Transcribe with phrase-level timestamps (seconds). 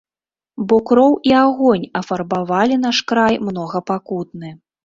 [0.71, 4.49] Бо кроў і агонь афарбавалі наш край многапакутны.